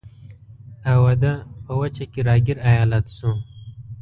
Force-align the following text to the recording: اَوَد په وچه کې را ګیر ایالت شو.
اَوَد 0.93 1.23
په 1.65 1.71
وچه 1.79 2.05
کې 2.11 2.19
را 2.27 2.35
ګیر 2.45 2.57
ایالت 2.69 3.05
شو. 3.17 3.31